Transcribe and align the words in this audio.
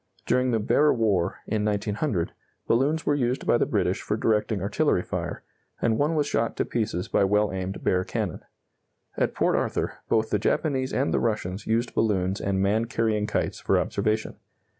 During 0.25 0.49
the 0.49 0.57
Boer 0.59 0.91
War, 0.91 1.41
in 1.45 1.63
1900, 1.63 2.31
balloons 2.65 3.05
were 3.05 3.13
used 3.13 3.45
by 3.45 3.59
the 3.59 3.67
British 3.67 4.01
for 4.01 4.17
directing 4.17 4.59
artillery 4.59 5.03
fire, 5.03 5.43
and 5.79 5.95
one 5.95 6.15
was 6.15 6.25
shot 6.25 6.57
to 6.57 6.65
pieces 6.65 7.07
by 7.07 7.23
well 7.23 7.51
aimed 7.51 7.83
Boer 7.83 8.03
cannon. 8.03 8.41
At 9.15 9.35
Port 9.35 9.55
Arthur, 9.55 9.99
both 10.09 10.31
the 10.31 10.39
Japanese 10.39 10.91
and 10.91 11.13
the 11.13 11.19
Russians 11.19 11.67
used 11.67 11.93
balloons 11.93 12.41
and 12.41 12.59
man 12.63 12.85
carrying 12.85 13.27
kites 13.27 13.59
for 13.59 13.77
observation. 13.77 14.37